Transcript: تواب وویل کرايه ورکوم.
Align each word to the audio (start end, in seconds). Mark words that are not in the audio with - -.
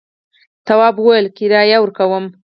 تواب 0.67 0.95
وویل 0.99 1.25
کرايه 1.37 1.77
ورکوم. 1.81 2.25